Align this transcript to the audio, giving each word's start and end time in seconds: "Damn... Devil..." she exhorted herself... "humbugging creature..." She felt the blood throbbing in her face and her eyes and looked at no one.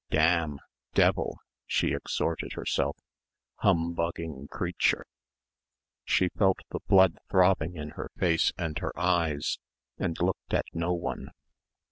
"Damn... 0.09 0.57
Devil..." 0.95 1.37
she 1.67 1.93
exhorted 1.93 2.53
herself... 2.53 2.97
"humbugging 3.57 4.47
creature..." 4.47 5.05
She 6.05 6.29
felt 6.29 6.57
the 6.71 6.79
blood 6.87 7.19
throbbing 7.29 7.75
in 7.75 7.89
her 7.89 8.09
face 8.17 8.51
and 8.57 8.79
her 8.79 8.97
eyes 8.99 9.59
and 9.99 10.19
looked 10.19 10.55
at 10.55 10.65
no 10.73 10.91
one. 10.93 11.29